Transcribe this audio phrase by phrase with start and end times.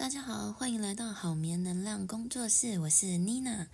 [0.00, 3.66] 大家好，欢迎来到好眠能量工作室，我是妮娜。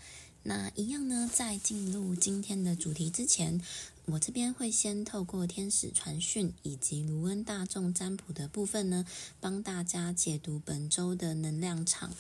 [0.43, 3.61] 那一样呢，在进入今天的主题之前，
[4.07, 9.05] 我这边会先透过天使传讯以及卢恩大众占卜的部分呢，
[9.41, 12.13] 帮大家解读本周的能量场。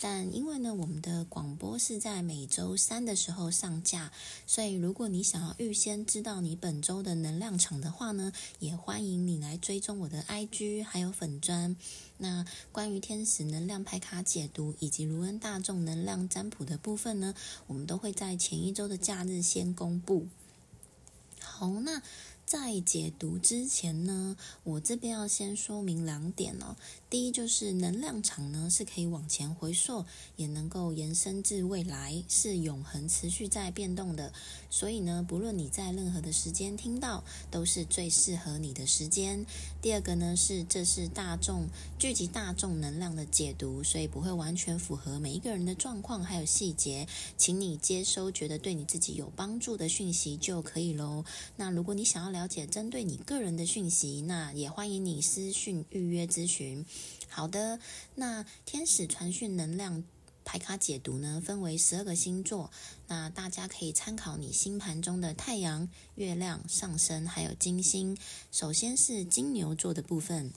[0.00, 4.10] 但因为呢，我们的广播是在每周三的时候上架，
[4.46, 11.76] 所以如果你想要预先知道你本周的能量场的话呢，也欢迎你来追踪我的 IG 还有粉砖。
[12.16, 17.34] 那关于天使能量牌卡解读以及卢恩大众能量占卜的部分呢，
[17.66, 20.26] 我们都会在前一周的假日先公布。
[21.56, 22.02] 好，那
[22.44, 26.74] 在解读之前呢，我这边要先说明两点哦。
[27.14, 30.04] 第一就是能量场呢是可以往前回溯，
[30.34, 34.32] 也能够延伸至未来，是永恒持续在变动的。
[34.68, 39.46] 所以呢，不论你在任何的时间听到，都是最适合你的时间。
[39.80, 41.68] 第二个呢是这是大众
[42.00, 47.06] 聚集大众能量的解读，所以不会完全符合每一个人的状况还有细节，
[47.36, 51.24] 请你接收觉得对你自己有帮助的讯息就可以喽。
[51.54, 56.84] 那如果你想要了解针对你个人的讯息，那也欢迎你私讯预约咨询。
[57.28, 57.78] 好的，
[58.14, 60.04] 那天使传讯能量
[60.44, 62.70] 牌卡解读呢，分为十二个星座，
[63.08, 68.16] 那大家可以参考你星盘中的太阳、月亮、上升还有金星。
[68.52, 70.52] 首先是金牛座的部分，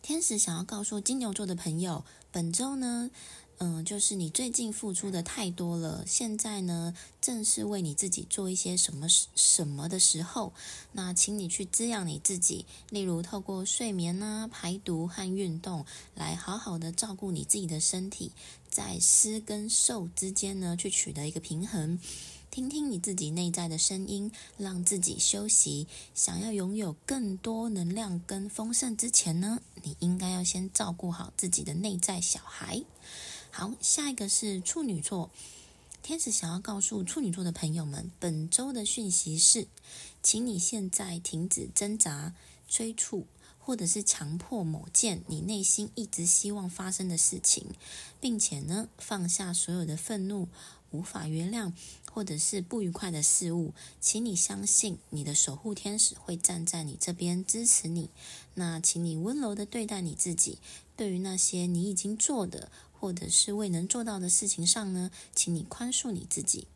[0.00, 3.10] 天使想要告诉金牛座的朋友，本周呢。
[3.62, 10.54] 嗯，就是你最近付出的太多了，现在呢，正是为你自己做一些什么什么的时候。
[10.92, 18.32] 那请你去滋养你自己，例如透过睡眠啊、排毒和运动，来好好的照顾你自己的身体，
[18.70, 21.98] 在湿跟瘦之间呢，去取得一个平衡。
[22.50, 25.86] 听听你自己内在的声音，让自己休息。
[26.14, 32.82] 想要拥有更多能量跟丰盛之前呢，你应该要先照顾好自己的内在小孩。
[33.52, 35.28] 好，下一个是处女座。
[36.02, 39.66] 天使想要告诉处女座的朋友们，本周的讯息是，
[40.22, 42.32] 请你现在停止挣扎、
[42.68, 43.26] 催促，
[43.58, 47.66] 或者是强迫某件你内心一直希望发生的事情，
[48.20, 50.48] 并且呢，放下所有的愤怒、
[50.92, 51.72] 无法原谅
[52.10, 53.74] 或者是不愉快的事物。
[54.00, 58.10] 请你相信，你的守护天使会站在你这边支持你。
[58.54, 60.58] 那，请你温柔的对待你自己。
[60.96, 62.70] 对于那些你已经做的。
[63.00, 66.68] 或者是未能做到的事情上呢，请你宽恕你自己。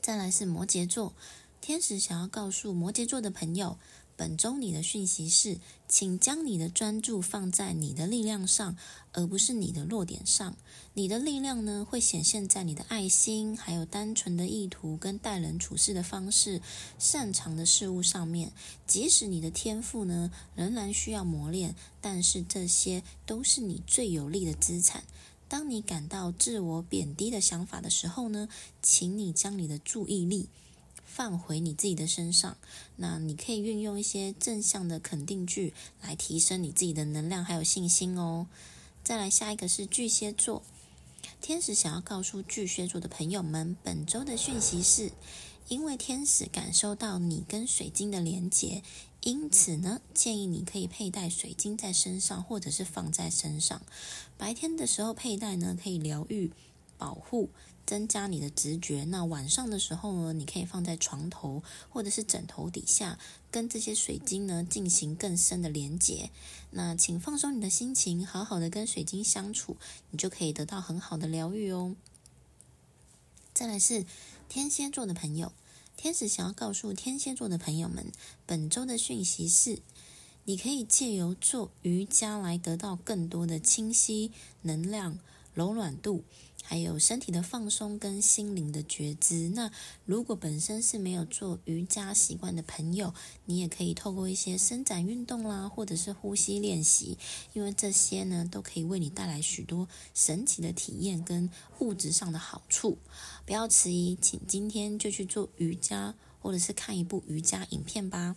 [0.00, 1.14] 再来是摩羯座，
[1.60, 3.78] 天使想要告诉摩羯座的朋友，
[4.22, 8.76] 本周你的讯息是，请将你的专注放在你的力量上，
[9.10, 10.56] 而不是你的弱点上。
[10.94, 16.62] 你的力量呢，会显现在你的爱心，还有单纯的意图跟待人处事的方式，
[17.00, 18.52] 擅长的事物上面。
[18.86, 25.02] 即使你的天赋呢，仍然需要磨练，但是这些都是你最有力的资产。
[25.48, 28.48] 当你感到自我贬低的想法的时候呢，
[28.80, 30.48] 请你将你的注意力
[31.14, 32.56] 放回你自己的身上。
[32.96, 38.46] 那你可以运用一些正向的肯定句来提升你自己的能量还有信心哦。
[39.04, 40.62] 再来下一个是巨蟹座。
[41.40, 45.12] 天使想要告诉巨蟹座的朋友们，本周的讯息是：
[45.68, 48.82] 因为天使感受到你跟水晶的连结，
[49.22, 53.82] 因此呢，建议你可以佩戴水晶在身上，或者是放在身上。
[54.38, 56.50] 白天的时候佩戴呢，可以疗愈、
[57.02, 57.50] 保护。
[57.84, 59.02] 增加你的直觉。
[59.04, 63.18] 那晚上的时候呢，你可以放在床头或者是枕头底下，
[63.50, 66.30] 跟这些水晶呢进行更深的连接。
[66.70, 69.76] 那请放松你的心情，好好的跟水晶相处，
[70.12, 71.96] 你就可以得到很好的疗愈哦。
[73.52, 74.06] 再来是
[74.48, 75.52] 天蝎座的朋友，
[75.96, 78.12] 天使想要告诉天蝎座的朋友们，
[78.46, 79.80] 本周的讯息是：
[80.44, 84.30] 你可以借由做瑜伽来得到更多的清晰
[84.62, 85.18] 能量、
[85.52, 86.22] 柔软度。
[86.62, 89.50] 还有身体的放松跟心灵的觉知。
[89.50, 89.70] 那
[90.06, 93.12] 如果本身是没有做瑜伽习惯的朋友，
[93.44, 97.18] 你也可以透过一些伸展运动啦，或者是呼吸练习，
[97.52, 101.50] 因为这些呢都可以为你带来许多神奇的体验跟
[101.80, 102.96] 物质上的好处。
[103.44, 108.36] 不要迟疑，请今天就去做瑜伽，或者是看一部瑜伽影片吧。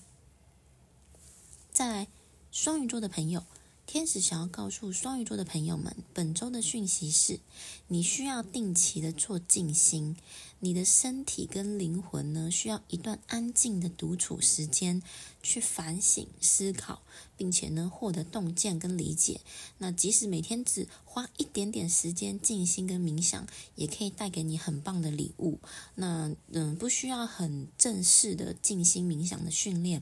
[1.71, 2.07] 再来，
[2.51, 3.43] 双鱼座的朋友。
[3.85, 7.39] 天使想要告诉双鱼座的朋友们，本周的讯息是：
[7.87, 10.17] 你需要定期的做静心，
[10.59, 15.03] 你的身体跟灵魂呢，需要一段安静的独处时间，
[15.43, 17.03] 去反省、思考，
[17.37, 19.39] 并且呢，获得洞见跟理解。
[19.77, 25.59] 那即使每天只花一点点时间静心跟冥想，也可以带给你很棒的礼物。
[25.93, 30.01] 那嗯，不需要很正式的静心冥想的训练。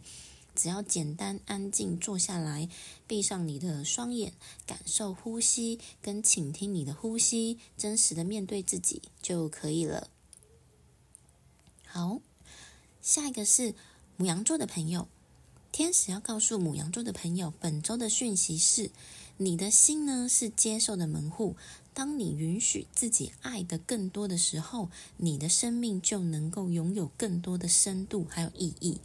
[0.55, 2.69] 只要简单安静坐下来，
[3.07, 4.33] 闭上你的双眼，
[4.65, 10.09] 感受呼吸，跟倾听你的呼吸，真实的面对自己就可以了。
[11.85, 12.19] 好，
[13.01, 13.75] 下一个是
[14.17, 15.07] 母羊座的朋友，
[15.71, 18.91] 天使要告诉母羊座的朋友，本周的讯息是：
[19.37, 21.55] 你的心呢是接受的门户。
[21.93, 28.99] 当你允许自己爱的更多的时候，你的生命就能够拥有更多的深度还有意义。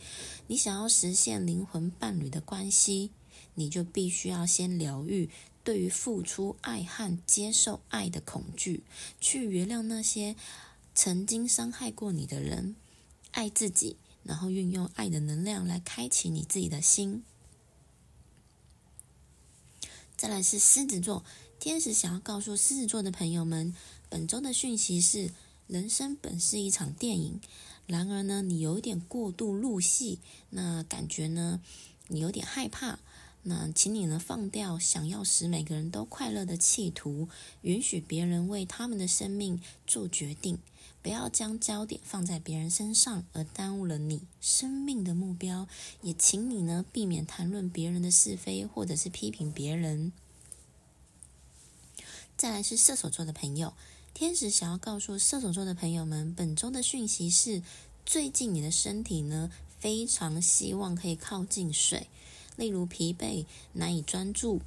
[0.46, 3.11] 你想要实现灵魂伴侣的关系，
[3.55, 5.29] 你就必须要先疗愈
[5.62, 8.82] 对于付出爱和接受爱的恐惧，
[9.20, 10.34] 去原谅那些
[10.94, 12.75] 曾经伤害过你的人，
[13.32, 17.23] 爱自己，然后运用爱的能量来开启你自己的心。
[20.17, 21.23] 再来是狮子座。
[21.60, 23.75] 天使想要告诉狮子座的朋友们，
[24.08, 25.32] 本周的讯息是：
[25.66, 27.40] 人生本是一场电影，
[27.87, 30.20] 然而呢，你有一点过度入戏，
[30.50, 31.60] 那感觉呢，
[32.06, 33.00] 你有点害怕。
[33.43, 37.28] 那请你呢放掉想要使每个人都快乐的企图，
[37.62, 40.58] 允许别人为他们的生命做决定，
[41.02, 45.66] 不要将焦点放在别人身上，而耽误了你生命的目标。
[46.02, 50.12] 也请你呢避免谈论别人的是非，或者是批评别人。
[52.38, 53.75] 再来是射手座的朋友，
[54.14, 57.64] 天使想要告诉射手座的朋友们，本周的讯息是：
[58.06, 59.50] 最近你的身体呢，
[59.81, 62.06] 非常希望可以靠近水，
[62.55, 64.61] 例如疲惫、难以专注、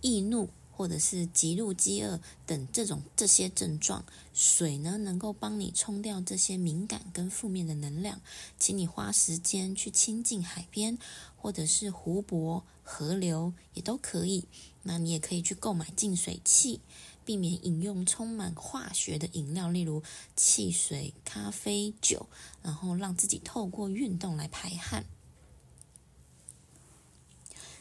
[0.00, 4.06] 易怒，或者是极度饥饿等这种这些症状。
[4.32, 8.22] 水呢，能够帮你冲掉这些敏感跟负面的能量，
[8.58, 10.96] 请你花时间去亲近海边，
[11.36, 14.46] 或者是湖泊、河流也都可以。
[14.84, 16.80] 那你也可以去购买净水器，
[17.24, 20.02] 避免饮用充满化学的饮料，例如
[20.36, 22.28] 汽水、咖啡、酒，
[22.62, 25.06] 然后让自己透过运动来排汗。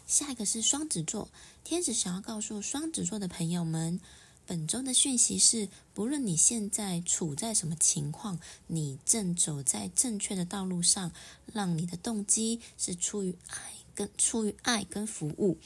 [0.08, 1.30] 下一个是双子座，
[1.64, 4.00] 天使想要告诉双子座的朋友们，
[4.46, 11.12] 本周的讯息是：不论你现在处在什么情况，你正走在正确的道路上，
[11.48, 15.58] 让你的动机是出于爱，跟出于爱跟服务。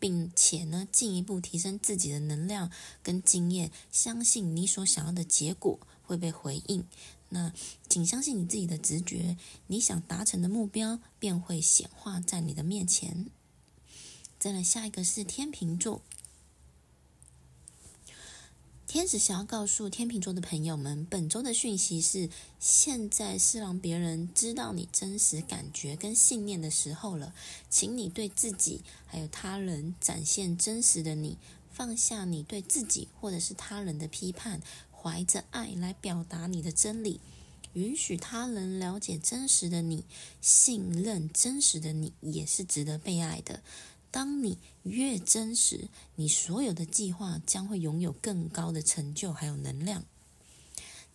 [0.00, 2.70] 并且呢，进一步提升自己的能量
[3.02, 6.84] 跟经验，相信你所想要的结果会被回应。
[7.30, 7.52] 那
[7.88, 9.36] 请相信你自己的直觉，
[9.66, 13.26] 你想达成的目标便会显化在你的面前。
[14.38, 16.00] 再来，下一个是天秤座。
[18.88, 27.34] 天使想要告诉天秤座的朋友们，本周的讯息是：现在是让别人知道你真实感觉跟信念的时候了。
[27.68, 31.36] 请你对自己还有他人展现真实的你，
[31.70, 37.20] 放下你对自己或者是他人的批判，怀着爱来表达你的真理，
[37.74, 40.06] 允许他人了解真实的你，
[40.40, 43.62] 信任真实的你也是值得被爱的。
[44.10, 50.02] 当你越真实，你所有的计划将会拥有更高的成就，还有能量。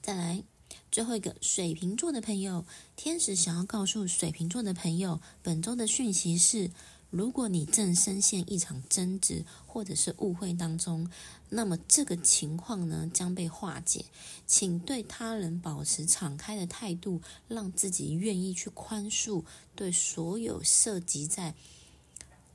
[0.01, 0.43] 再来，
[0.91, 6.69] 最后一个水瓶座的朋友，天使想要告诉水瓶座的朋友，本周的讯息是：
[7.09, 11.09] 如果你正深陷一场争执或者是误会当中，
[11.49, 14.05] 那么这个情况呢将被化解。
[14.45, 19.43] 请对他人保持敞开的态度，让自己愿意去宽恕
[19.75, 21.55] 对所有涉及在。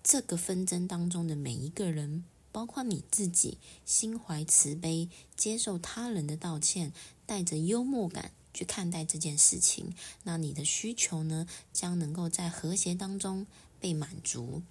[0.09, 6.95] 这个纷争当中的每一个人，包括你自己，心怀慈悲，接受他人的道歉，
[7.27, 13.47] 带着幽默感去看待这件事情，那你的需求呢，将能够在和谐当中
[13.79, 14.63] 被满足。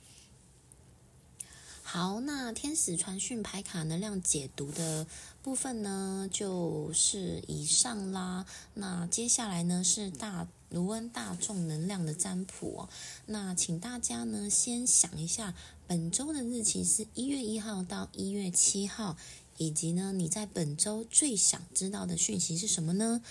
[1.84, 5.06] 好，那天使传讯牌卡能量解读的
[5.44, 8.48] 部分呢，就是以上啦。
[8.74, 10.48] 那接下来呢，是大。
[10.70, 12.90] 卢恩大众能量的占卜哦，
[13.26, 15.56] 那请大家呢先想一下，
[15.88, 19.16] 本周的日期是一月一号到一月七号，
[19.58, 23.22] 以及呢你在本周最想知道的讯息是什么呢？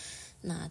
[0.41, 0.71] 那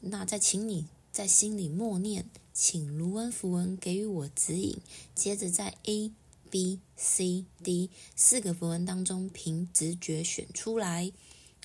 [0.00, 2.24] 那再请你在心里默念，
[2.54, 4.78] 请卢恩符文给予我指引，
[5.14, 6.10] 接着在 A、
[6.48, 11.12] B、C、D 四个符文当中凭直觉选出来。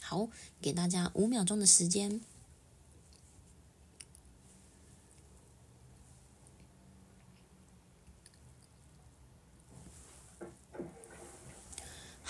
[0.01, 0.27] 好，
[0.61, 2.19] 给大家五秒钟的时间。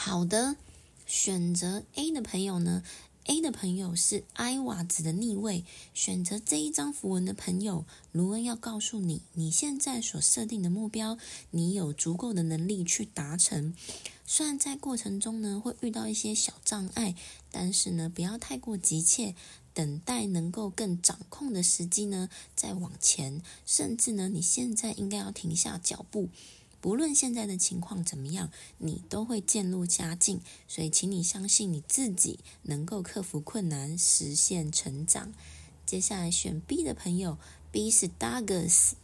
[0.05, 0.57] 好的，
[1.05, 2.83] 选择 A 的朋友呢
[3.23, 5.63] ？A 的朋友是埃瓦子的逆位。
[5.93, 11.17] 选择这一张符文的朋友，卢恩要告诉你，你现在所设定的目标，
[11.51, 13.73] 你有足够的能力去达成。
[14.25, 17.15] 虽然在过程中呢会遇到一些小障碍，
[17.49, 19.33] 但是呢不要太过急切。
[19.73, 26.27] 等待能够更掌控的时机呢，再往前，甚至呢，你现在应该要停下脚步。
[26.83, 30.41] 不论现在的情况怎么样，你都会渐入佳境。
[30.67, 35.33] 所以，请你相信你自己能够克服困难，实现成长。
[35.85, 37.37] 接下来选 B 的朋友
[37.71, 38.95] ，B 是 Douglas。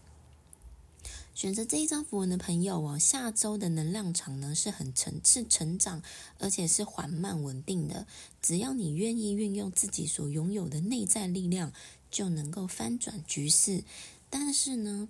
[1.33, 6.03] 选择这一张符文的朋友哦，下周的能量场呢是很成是成长，
[6.37, 8.05] 而且是缓慢稳定的。
[8.41, 11.71] 只要你愿意运用自己所拥有的内在力量，
[12.11, 13.85] 就能够翻转局势。
[14.29, 15.07] 但是呢，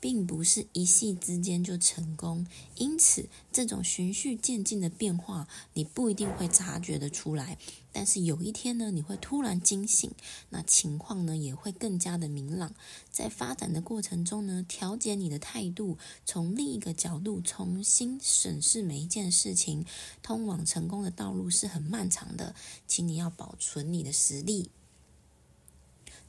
[0.00, 7.58] 并不是一夕之间就成功，因此这种循序渐进的变化，你不一定会察觉得出来。
[7.92, 10.12] 但是有一天呢，你会突然惊醒，
[10.50, 12.74] 那情况呢也会更加的明朗。
[13.10, 19.84] 在发展的过程中呢，调节你的态度，从另一个角度重新审视每一件事情，
[20.22, 22.54] 通往成功的道路是很漫长的，
[22.86, 24.70] 请你要保存你的实力。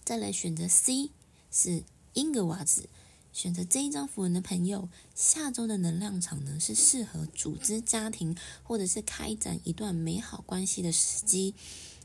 [0.03, 1.11] 再来选择 C
[1.51, 1.83] 是
[2.13, 2.89] 英格瓦兹。
[3.31, 11.53] 选择这一张符文的朋友，下周的能量场呢是适合组织家庭或者是开展一段美好关系的时机，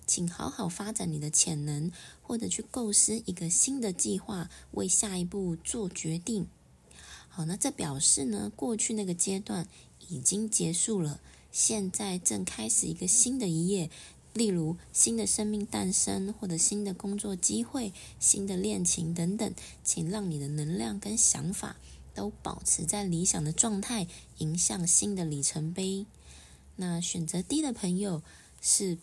[0.06, 1.90] 请好好发展你的潜能，
[2.22, 6.46] 或者去构思一个新的计划，为下一步做决定。
[7.28, 9.66] 好，那这表示呢，过去那个阶段
[10.08, 13.90] 已经结束了，现在正开始一个新的一页。
[14.34, 21.76] 例如新的生命诞生，或者新的工作机会、新的恋情等等，请让你的能量跟想法
[22.14, 24.06] 都保持在理想的状态，
[24.38, 26.04] 迎向新的里程碑。
[26.76, 28.22] 那选择 D 的朋友
[28.60, 28.98] 是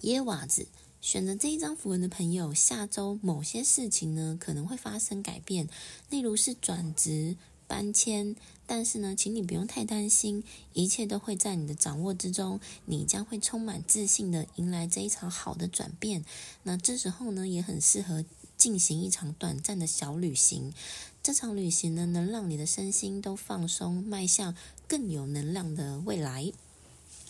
[0.00, 0.66] 耶瓦子，
[1.00, 5.68] 选择这一张符文的朋友，下周某些事情呢可能会发生改变，
[6.10, 7.36] 例如是转职。
[7.68, 8.34] 搬迁，
[8.70, 10.44] 但是呢，请你不用太担心，
[10.74, 16.22] 一切都会在你的掌握之中，你将会充满自信的迎来这一场好的转变。
[16.64, 18.24] 那这时候呢，也很适合
[18.58, 20.74] 进行一场短暂的小旅行。
[21.22, 24.54] 这场旅行呢，能让你的身心都放松，迈向
[24.86, 26.52] 更有能量的未来。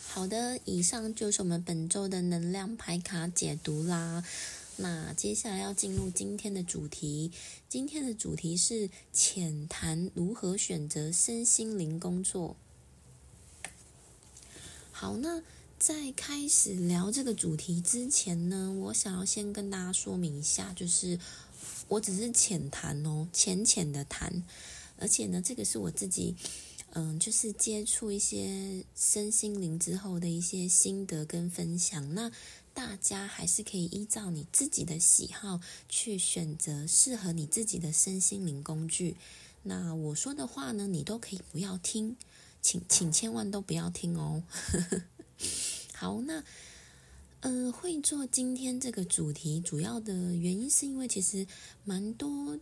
[0.09, 4.25] 好的，以上就是我们本周的能量牌卡解读啦。
[4.81, 7.33] 那接下来要进入今天的主题。
[7.69, 12.55] 今天的主题是浅谈如何选择身心灵工作。
[14.93, 15.43] 好，那
[15.81, 21.19] 在开始聊这个主题之前呢，我想要先跟大家说明一下，就是
[21.89, 24.45] 我只是浅谈哦，浅浅的谈，
[24.99, 26.37] 而且呢，这个是我自己，
[26.93, 32.15] 嗯，就是接触一些身心灵之后的一些心得跟分享。
[32.15, 32.31] 那
[32.79, 39.17] 大家还是可以依照你自己的喜好去选择适合你自己的身心灵工具。
[39.65, 42.15] 那我说的话呢，你都可以不要听，
[42.63, 44.45] 请请千万都不要听哦。
[45.93, 46.45] 好，那
[47.41, 51.49] 呃，会做今天这个主题主要的原因是因为其实
[51.83, 52.61] 蛮多。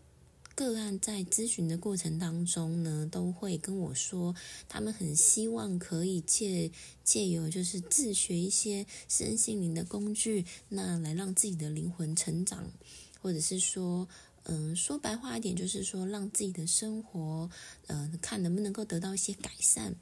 [0.57, 4.35] 个案在咨询的过程当中呢，都会跟我说，
[4.67, 6.73] 他们很希望可以借
[7.05, 12.73] 借由就是自学一些身心灵的工具，那来让自己的灵魂成长，
[13.21, 14.09] 或者是说，
[14.45, 17.51] 嗯，说白话一点，就是说让自己的生活，
[17.89, 19.95] 呃，看能不能够得到一些改善。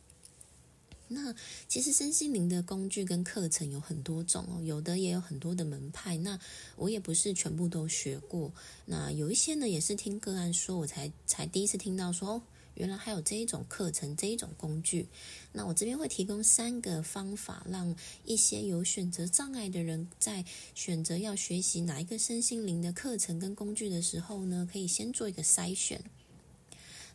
[1.09, 1.35] 那
[1.69, 6.17] 其实身心灵的工具跟课程有很多种哦，有的也有很多的门派。
[6.17, 6.39] 那
[6.77, 8.53] 我也不是全部都学过，
[8.87, 12.43] 那有一些呢也是听个案说，我才才第一次听到说哦，
[12.75, 15.07] 原来还有这一种课程，这一种工具。
[15.53, 17.95] 那我这边会提供三个方法，让
[18.25, 20.45] 一些有选择障碍的人在
[20.75, 26.03] 选择要学习哪一个身心灵的课程跟工具的时候呢，可以先做一个筛选。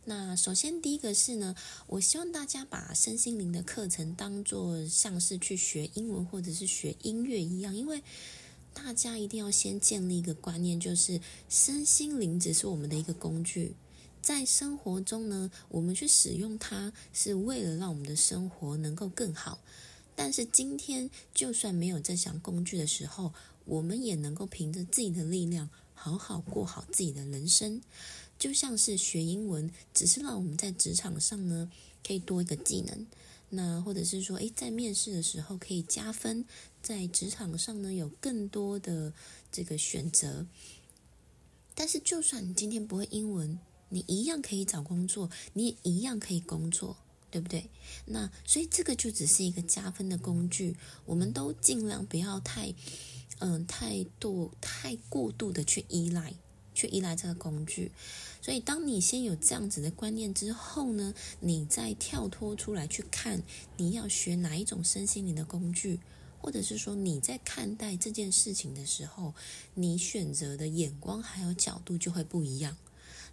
[0.09, 8.01] 那首先第一个是呢，我希望大家把身心灵的课程当做像是去学英文或者是学音乐一样，因为
[8.73, 13.75] 大家一定要先建立一个观念，就是身心灵只是我们的一个工具，
[14.19, 19.59] 在生活中呢，我们去使用它是为了让我们的生活能够更好。
[20.15, 23.31] 但是今天就算没有这项工具的时候，
[23.65, 27.83] 我们也能够凭着自己的力量，好好过好自己的人生。
[28.39, 31.69] 就像是学英文，只是让我们在职场上呢
[32.07, 33.05] 可以多一个技能，
[33.49, 36.45] 那或者是说，诶，在面试的时候可以加分，
[36.81, 39.13] 在职场上呢有更多的
[39.51, 40.47] 这个选择。
[41.75, 46.95] 但是，就算你今天不会英文，你一样可以找工作，你也一样可以工作，
[47.29, 47.69] 对不对？
[48.05, 52.73] 那所以这个就只是一个加分的工具，我们都尽量不要太，
[53.39, 56.33] 嗯，太多太过度的去依赖。
[56.79, 57.91] 去依赖这个工具，
[58.41, 63.43] 所以当你先有这样子的观念之后呢，你再跳脱出来去看
[63.75, 65.99] 你要学哪一种身心灵的工具，
[66.39, 69.33] 或者是说你在看待这件事情的时候，
[69.73, 72.77] 你选择的眼光还有角度就会不一样。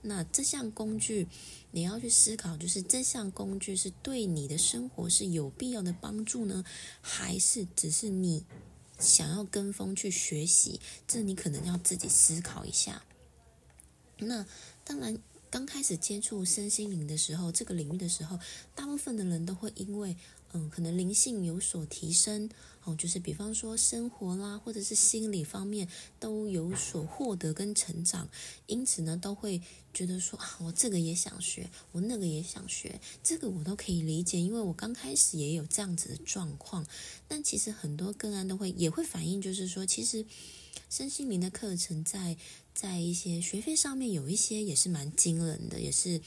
[0.02, 1.28] 那这项工具，
[1.70, 6.64] 你要去思考，就是这项工具是对你的生活是有必要的帮助呢，
[7.00, 8.44] 还是只是你
[8.98, 10.80] 想要跟风去学习？
[11.06, 13.04] 这你可能要自己思考一下。
[14.18, 14.46] 那
[14.84, 15.18] 当然，
[15.50, 18.38] 刚开始接触身心灵的时候，这个领域的时候，
[18.74, 20.16] 大部分的人都会因为。
[20.52, 22.48] 嗯，可能灵性有所提升，
[22.84, 25.88] 哦，就是比方说生活啦，或者是心理方面
[26.20, 28.28] 都有所获得跟成长，
[28.66, 29.60] 因此呢，都会
[29.92, 36.86] 觉得说啊，我这个也想学，我那个也想学，这个我都可以理解，因为我刚开始也有这样子的状况。
[37.26, 40.24] 但其实很多个案都会也会反映，就是说，其实
[40.88, 42.36] 身心灵的课程在
[42.76, 46.20] 在一些学费上面有一些也是蛮惊人的，也是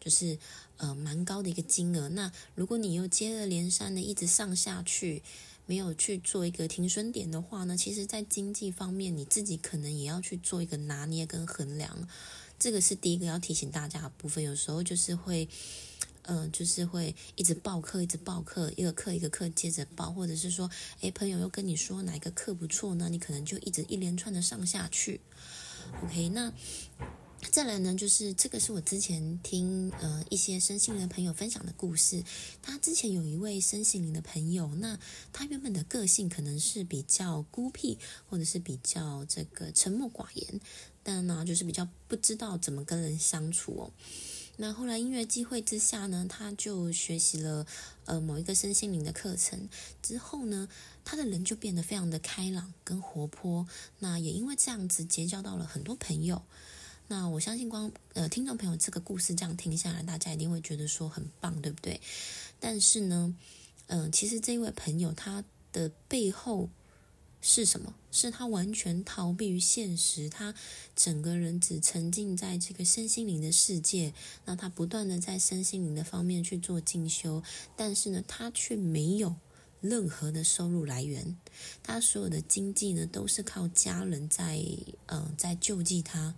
[0.00, 0.38] 就是。
[0.78, 2.10] 呃，蛮高的一个金额。
[2.10, 5.22] 那如果你又接二连三的一直上下去，
[5.64, 12.06] 没有去做一个停损点的话呢，其实，在经济方面，你自己可能也要去做一个拿捏跟衡量。
[12.58, 14.44] 这个是第一个要提醒大家的部分。
[14.44, 15.48] 有时候就是会，
[16.24, 20.70] 嗯，就是会一直报课，一直报课，一个课一个课接着报，或者是说，
[21.00, 23.08] 诶，朋友又跟你说哪一个课不错呢？
[23.08, 25.22] 你可能就一直一连串的上下去。
[26.04, 26.52] OK，那。
[27.52, 32.24] 再来呢，就是这个是我之前听呃一些身心灵的朋友分享的故事。
[32.60, 34.98] 他之前有一位身心灵的朋友，那
[35.32, 40.60] 他原本的个性可能是比较孤僻，或者是比较这个沉默寡言，
[41.02, 43.92] 但呢就是比较不知道怎么跟人相处哦。
[44.56, 47.66] 那后来音乐机会之下呢，他就学习了
[48.06, 49.68] 呃某一个身心灵的课程
[50.02, 50.68] 之后呢，
[51.06, 53.66] 他的人就变得非常的开朗跟活泼。
[54.00, 56.42] 那也因为这样子结交到了很多朋友。
[57.08, 62.00] 那我相信，光呃，听众朋友这个故事这样听下来，大家一定会觉得说很棒，对不对？
[62.58, 63.34] 但是呢，
[63.86, 66.68] 嗯，其实这位朋友他的背后
[67.40, 67.94] 是什么？
[68.10, 70.54] 是他完全逃避于现实，他
[70.96, 74.12] 整个人只沉浸在这个身心灵的世界。
[74.46, 77.42] 那他不断的在身心灵的方面去做进修，
[77.76, 79.36] 但是呢，他却没有
[79.88, 81.36] 任何的收入来源。
[81.82, 84.60] 他所有的经济呢，都是靠家人在
[85.06, 86.34] 嗯在救济他。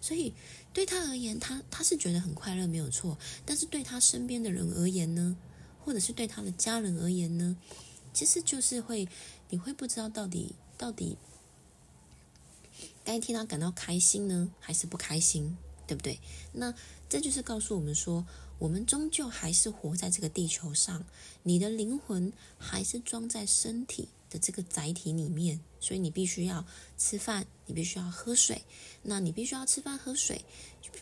[0.00, 0.32] 所以
[0.72, 3.18] 对他而言，他他是觉得很快乐，没有错。
[3.44, 5.36] 但是对他身边的人而言呢，
[5.84, 7.56] 或者是对他的家人而言呢，
[8.12, 9.08] 其实就是会，
[9.50, 11.16] 你会不知道到底到底
[13.04, 15.56] 该替他感到开心呢，还是不开心，
[15.86, 16.20] 对不对？
[16.52, 16.72] 那
[17.08, 18.24] 这就是告诉我们说，
[18.58, 21.04] 我们终究还是活在这个地球上，
[21.42, 24.08] 你的灵魂还是装在身体。
[24.30, 26.66] 的这个载体里面，所以你必须要
[26.98, 28.60] 吃饭，你必须要喝水。
[29.02, 30.44] 那你必须要吃饭喝水，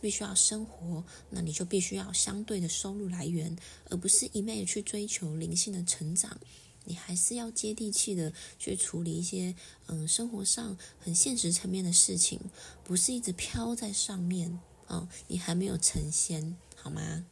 [0.01, 3.59] 必须要生活，那你就必须要相对的收入来源，
[3.91, 6.39] 而不是一昧的去追求灵性的成长。
[6.85, 9.57] 你还是要接地气的去处理一些
[9.89, 12.39] 嗯生活上很现实层面的事情，
[12.85, 15.09] 不是一直飘在上面啊。
[15.27, 17.27] 你还没有成仙，好吗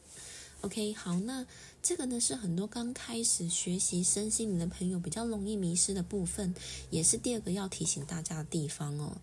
[0.65, 1.47] ？OK，好，那
[1.83, 6.55] 这个呢是很多刚开始学习身心灵的朋友比较容易迷失的部分，
[6.89, 9.19] 也是第二个要提醒大家的地方哦。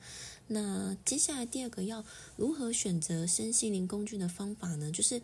[0.45, 4.91] 那接下来第二个要如何选择身心灵工具的方法呢？
[4.91, 5.19] 就是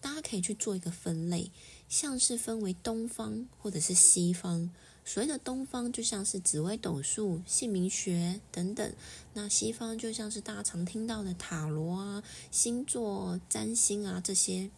[0.00, 1.50] 大家可以去做一个分类，
[1.86, 4.70] 像是分为东方或者是西方。
[5.04, 8.94] 所谓的东方就像是紫微斗数、姓名学等等，
[9.34, 14.70] 那西方就像是大家常听到的塔罗啊、星座、占星啊这些。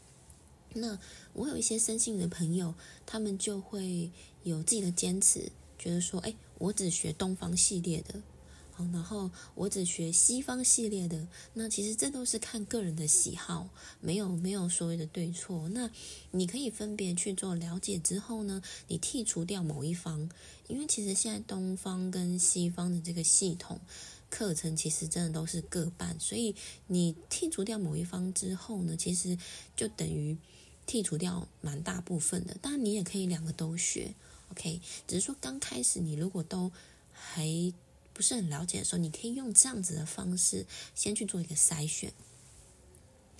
[0.75, 0.99] 那
[1.33, 2.75] 我有一些生性的朋友，
[3.07, 4.11] 他们就会
[4.43, 8.21] 有自己的坚持，觉得说，哎，我只学东方系列的，
[8.73, 11.29] 好，然后我只学西方系列的。
[11.53, 13.69] 那其实这都是看个人的喜好，
[14.01, 15.69] 没有没有所谓的对错。
[15.69, 15.89] 那
[16.33, 20.29] 你可以分别去做了解之后呢，你剔除掉某一方，
[20.67, 23.81] 因为其实现在东方跟西方的这个系统
[24.29, 26.57] 课程其实真的都是各半，所以
[26.89, 29.39] 你剔除掉某一方之后呢，其实
[29.77, 30.37] 就等于。
[30.87, 34.15] 剔除掉蛮大部分的，当然你也可以两个都学
[34.51, 34.81] ，OK。
[35.07, 36.71] 只是说刚开始你如果都
[37.11, 37.73] 还
[38.13, 42.13] 不是很了解的时候，你可以用这样子的方式先去做一个筛选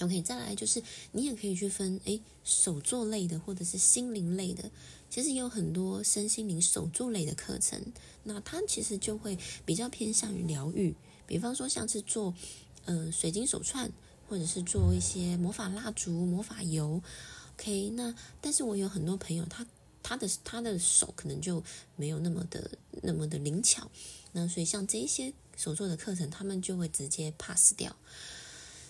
[0.01, 0.23] ，OK。
[0.23, 4.71] 再来就是你也可以去分，诶，手作类的或者是心灵类的，
[5.11, 7.81] 其实也有很多身心灵手作类的课程，
[8.25, 10.95] 那它其实就会比较偏向于疗愈，
[11.27, 12.35] 比方说像是做
[12.87, 13.93] 呃水晶手串，
[14.29, 17.01] 或者是做一些魔法蜡烛、魔法油。
[17.57, 19.67] OK，那但是我有很多朋友，他
[20.03, 21.63] 他的他的手可能就
[21.97, 22.71] 没有那么的
[23.03, 23.91] 那么的灵巧，
[24.33, 27.97] 那所以像这些手做的课程，他们就会直接 pass 掉。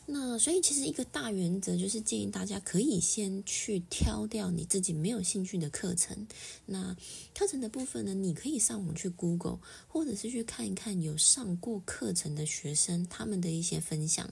[0.06, 6.26] 那所以其实一个大原则就是建议大家可以先去挑掉你自己没有兴趣的课程。
[6.66, 6.94] 那
[7.34, 14.30] 课程的部分呢，你可以上网去 Google，或者是去看一看有上过课程的学生他们的一些分享。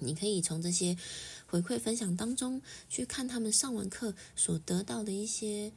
[0.00, 0.96] 你可以从这些
[1.50, 5.72] 回馈分享当中去看他们上完课所得到的一些，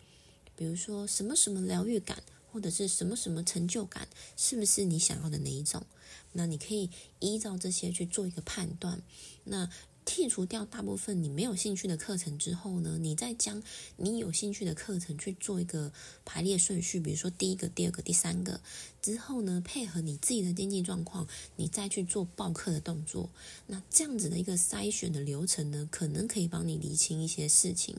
[0.55, 5.85] 比如说什么什么疗愈感，或者是什么什么成就感，是不是你想要的那一种？
[6.33, 9.01] 那你可以依照这些去做一个判断。
[9.45, 9.69] 那
[10.05, 13.61] 剔除掉大部分你没有兴趣的课程之后呢，你再将
[13.97, 15.93] 你有兴趣的课程去做一个
[16.25, 18.59] 排列顺序，比如说第一个、第二个、第三个
[19.01, 23.29] 之后呢，配合你自己的经济状况，你再去做报课的动作。
[23.67, 27.95] 那这样子的一个筛选的流程呢，可能可以帮你理清一些事情，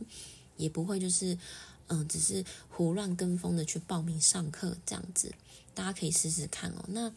[0.57, 1.39] 也不会就是
[1.87, 5.33] 嗯，只是胡乱跟风的去报名上课这样子。
[5.73, 6.85] 大家可以试试看哦。
[6.89, 7.13] 那。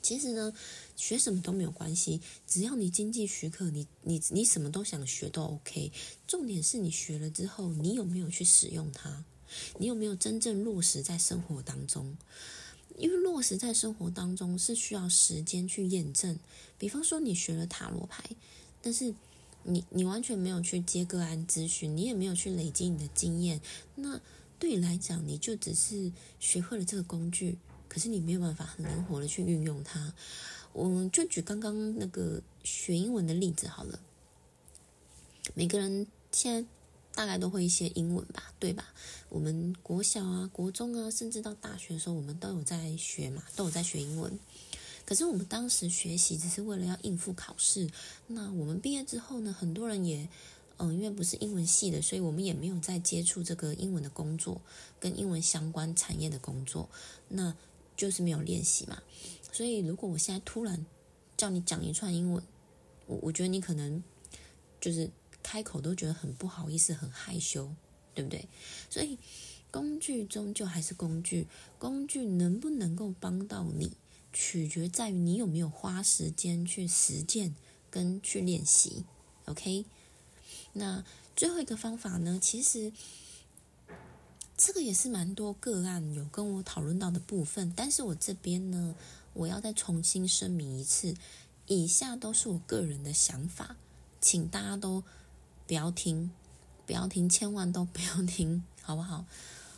[0.00, 0.52] 其实呢，
[0.96, 5.92] 学什么都没有关系，只要你经济许可，你你你什么都想学都 OK。
[6.26, 9.24] 重点是你学了之后，你有没有去使用它？
[9.78, 12.16] 你有没有真正落实在生活当中？
[12.96, 16.38] 因为落实在生活当中是需要时间去验证。
[16.78, 18.24] 比方说，你学了塔罗牌，
[18.82, 19.14] 但是
[19.62, 23.60] 你你完全没有去接个案咨询，你也没有去累积你的经验，
[23.94, 24.20] 那
[24.58, 27.58] 对你来讲，你就只是学会了这个工具。
[27.88, 30.12] 可是你没有办法很灵活的去运用它。
[30.72, 33.98] 我就举刚刚那个学英文的例子好了。
[35.54, 36.68] 每个人现在
[37.14, 38.84] 大概都会一些英文吧，对吧？
[39.28, 44.38] 我们国小啊、国中啊，甚至到大学的时候，我们都有在学嘛，都有在学英文。
[45.04, 47.88] 可是我们当时学习只是为了要应付考试。
[48.26, 50.28] 那我们毕业之后呢，很多人也
[50.76, 54.60] 嗯，因为不是英文系的，所以我们也没有再接触这个英文的工作，
[55.00, 56.88] 跟英文相关产业的工作。
[57.28, 57.52] 那
[57.98, 59.02] 就是没有练习嘛，
[59.52, 60.86] 所以如果我现在突然
[61.36, 62.40] 叫你讲一串英文，
[63.06, 64.00] 我我觉得你可能
[64.80, 65.10] 就是
[65.42, 67.74] 开口都觉得很不好意思、很害羞，
[68.14, 68.48] 对不对？
[68.88, 69.18] 所以
[69.72, 73.90] 工具终究还是工具，工具能不能够帮到你，
[74.32, 77.56] 取决在于你有没有花时间去实践
[77.90, 79.04] 跟去练习。
[79.46, 79.84] OK，
[80.74, 82.92] 那最后一个方法呢，其实。
[84.58, 88.96] 这个也是蛮多个案有跟我讨论到的部分，但是我这边呢，
[89.32, 91.14] 我要再重新声明一次，
[91.68, 93.76] 以下都是我个人的想法，
[94.20, 95.04] 请大家都
[95.68, 96.32] 不要听，
[96.84, 99.24] 不要听，千万都不要听，好不好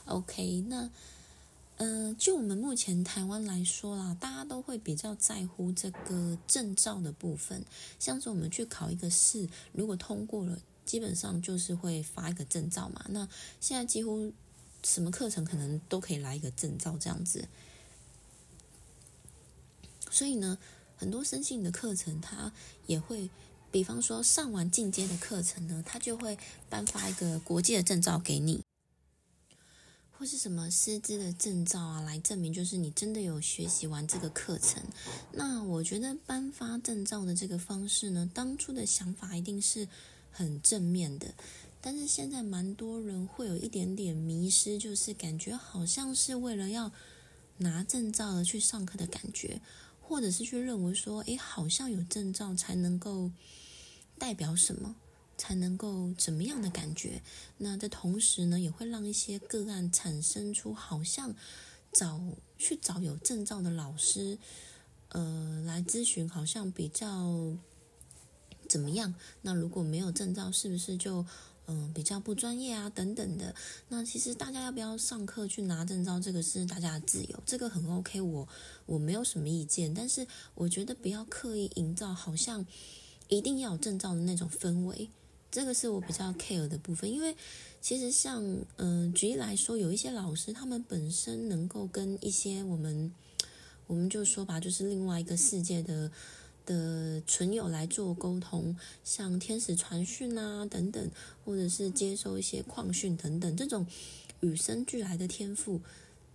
[0.07, 0.89] ？OK，那
[1.77, 7.63] 嗯，就我们目前台湾来说啦，大家都会比较在乎这个证照的部分，
[7.99, 13.05] 像是我们去考一个试，如果通过了，基本上就是会发一个证照嘛。
[13.11, 13.29] 那
[13.61, 14.33] 现在几乎。
[14.83, 17.49] 什么课程可能都可以来一个证照这样子，
[20.11, 20.59] 所以呢，
[20.97, 22.53] 很多生性的课程，它
[22.87, 23.29] 也会，
[23.71, 26.39] 比方说上完进阶的课程呢，它就会
[26.69, 28.63] 颁发一个国际的证照给你，
[30.11, 34.83] 或是什么师资的证照啊，来证明就是你真的有学习完这个课程。
[35.33, 39.87] 那我觉得颁发证照的这个方式呢，当初的想法一定是
[40.31, 41.35] 很正面的。
[41.83, 46.93] 但是现在蛮多人会有一点点迷失，就是感觉好像是为了要
[47.57, 49.63] 拿证照而去上课的感觉，
[50.03, 53.31] 或者是去认为说，诶，好像有证照才能够
[54.19, 54.95] 代表什么，
[55.39, 57.23] 才能够怎么样的感觉。
[57.57, 61.35] 那的同时呢，也会让一些个案产生出好像
[61.93, 62.21] 找
[62.59, 64.39] 去找有证照的老师，
[65.09, 67.57] 呃，来咨询，好像比较
[68.69, 69.15] 怎么样？
[69.41, 71.25] 那如果没有证照，是不是就？
[71.73, 73.55] 嗯，比较不专业啊，等等的。
[73.91, 78.49] 那其实大家要不要上课去拿证照，这个是大家的自由，这个很 OK，我
[78.87, 79.95] 我没有什么意见。
[79.95, 82.67] 但是我觉得不要刻意营造好像
[83.29, 85.09] 一定要有证照的那种氛围，
[85.49, 87.09] 这个是我比较 care 的部分。
[87.09, 87.37] 因为
[87.81, 88.45] 其实像
[88.77, 93.13] 嗯，举例来说，有一些老师他们本身能够跟一些我们，
[93.87, 96.11] 我们就说吧，就是另外一个世界的。
[96.71, 101.11] 的存友来做沟通，像天使传讯啊等等，
[101.45, 103.85] 或者是接收一些矿讯等等，这种
[104.39, 105.81] 与生俱来的天赋，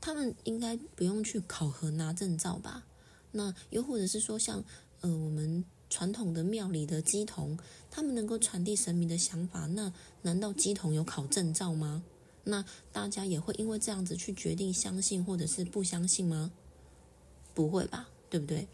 [0.02, 2.84] 他们应该不用去考核拿证照吧？
[3.32, 4.62] 那又或者是说，像
[5.00, 7.58] 呃我们传统的庙里的鸡童，
[7.90, 9.94] 他们能够传递神明的想法，那
[10.24, 12.04] 难道鸡童有考证照吗？
[12.44, 16.52] 那大家也会因为这样子去决定相信或者是不相信吗？
[17.54, 18.68] 不会吧，对不对？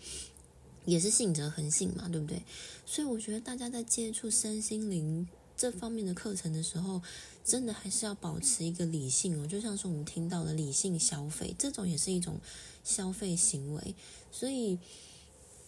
[0.86, 2.42] 也是信则恒信嘛，对不对？
[2.86, 7.02] 所以我觉得大家在接触身心灵这方面的课程的时候，
[7.44, 9.46] 真的还是要保持一个理性哦。
[9.46, 12.40] 就像是我们听到的理性消费，这种也是一种
[12.84, 13.96] 消费行为。
[14.32, 14.80] 所以，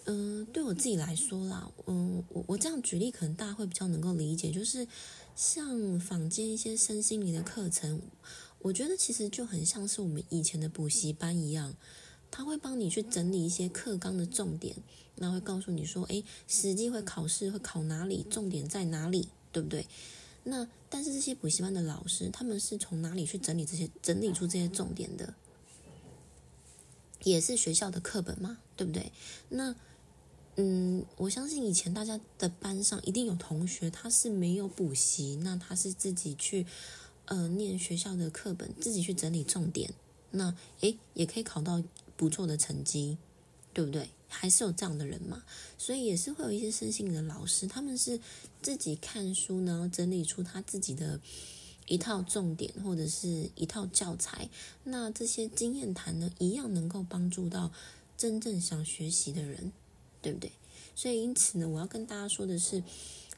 [0.06, 4.88] 嗯，对我自己来说啦，嗯，我我这样举例，可能大家会比较能够理解，就是
[5.36, 8.02] 像坊间一些身心灵的课程，
[8.60, 11.76] 我觉得其实就很像是我们以前的补习班一样，
[12.36, 14.76] 他会帮你去整理一些课纲的重点，
[15.18, 19.86] 那会告诉你说，诶，实际会考试会考哪里，重点在哪里，对不对？
[20.46, 25.36] 那但是这些补习班的老师，他们是从哪里去整理这些，整理出这些重点的？
[27.24, 29.12] 也是学校的课本嘛，对不对？
[29.50, 29.76] 那
[30.56, 36.66] 嗯，我相信以前大家的班上一定有同学，他是没有补习，那他是自己去
[37.26, 39.94] 呃念学校的课本，自己去整理重点，
[40.32, 41.82] 那诶也可以考到
[42.16, 43.18] 不错的成绩，
[43.74, 44.10] 对不对？
[44.28, 45.44] 还是有这样的人嘛，
[45.78, 48.20] 所以也是会有一些身心的老师，他们是
[48.62, 51.20] 自己看书呢，整理出他自己的
[51.88, 54.50] 一套重点或者是一套教材，
[54.84, 57.72] 那这些经验谈呢，一样能够帮助到
[58.18, 59.72] 真正想学习的人。
[60.24, 60.54] 对不对？
[60.96, 62.82] 所以因此呢，我要跟大家说的是，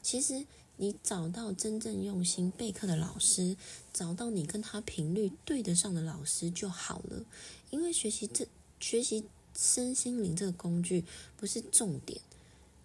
[0.02, 3.56] 其实你找到真正用心备课的老师，
[3.92, 7.24] 找到你跟他频率对得上的老师就好了。
[7.70, 8.46] 因为学习这
[8.80, 9.24] 学习
[9.56, 11.04] 身心灵这个工具
[11.36, 12.20] 不是重点，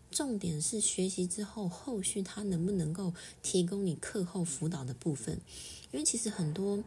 [0.09, 5.39] 重点是学习之后后续他能不能够提供你课后辅导的部分。
[5.91, 6.83] 因为其实很多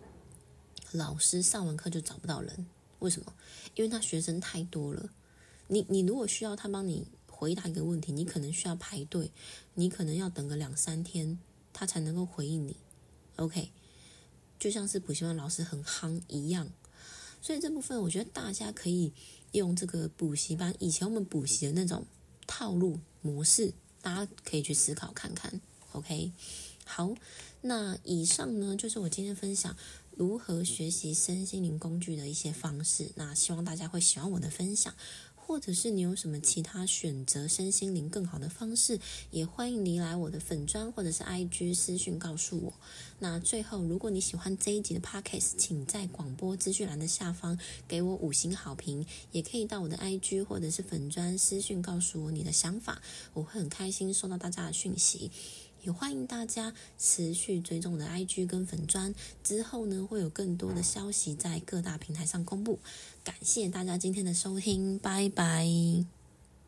[0.93, 2.67] 老师上完课就找不到人，
[3.01, 3.35] 为什么？
[3.75, 5.11] 因为他学生太多了。
[5.69, 9.31] 你你如果需要他帮你回答一个问题，你可能需要排队，
[9.75, 11.39] 你可能要等个两三天，
[11.73, 12.77] 他才能够回应你。
[13.37, 13.71] OK，
[14.59, 16.71] 就像是补习班老师很夯一样，
[17.45, 19.13] 所以这部分我觉得大家可以
[19.53, 22.07] 用这个补习班以前我们补习的那种
[22.47, 25.61] 套路模式，大家可以去思考看看。
[25.93, 26.33] OK，
[26.87, 27.15] 好，
[27.61, 29.77] 那以上呢就是我今天分享
[30.17, 34.95] 如何学习身心灵工具的一些方式，那希望大家会喜欢我的分享。
[35.47, 38.99] 或者是你有什么其他选择身心灵更好的方式，
[39.31, 42.73] 也欢迎你来我的粉砖或者是 IG 私讯告诉我。
[43.19, 53.03] 那最后，如果你喜欢这一集的 Podcast，请在广播资讯栏的下方给我五星好评，也可以到我的 IG 或者是粉砖私讯告诉我你的想法，
[53.35, 55.31] 我会很开心收到大家的讯息。
[55.83, 62.79] 也欢迎大家持续追踪我的 IG 跟粉砖，之后呢会有更多的消息在各大平台上公布。
[63.25, 65.67] 感谢大家今天的收听，拜拜。